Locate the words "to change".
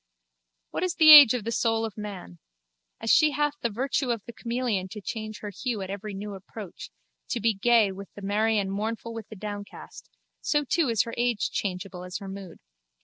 4.87-5.41